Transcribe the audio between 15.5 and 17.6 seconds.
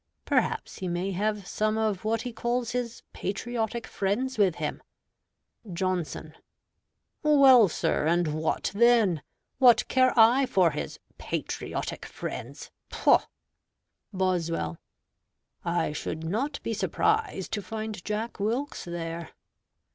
I should not be surprised